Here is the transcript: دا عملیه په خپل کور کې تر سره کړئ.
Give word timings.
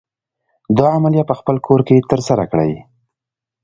دا 0.77 0.85
عملیه 0.97 1.23
په 1.29 1.33
خپل 1.39 1.55
کور 1.65 1.79
کې 1.87 2.05
تر 2.09 2.19
سره 2.27 2.43
کړئ. 2.51 2.71